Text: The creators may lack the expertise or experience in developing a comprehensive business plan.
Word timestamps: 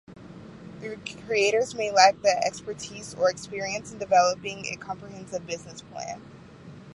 The 0.79 0.97
creators 1.27 1.75
may 1.75 1.91
lack 1.91 2.23
the 2.23 2.35
expertise 2.43 3.13
or 3.13 3.29
experience 3.29 3.91
in 3.93 3.99
developing 3.99 4.65
a 4.65 4.75
comprehensive 4.75 5.45
business 5.45 5.83
plan. 5.83 6.23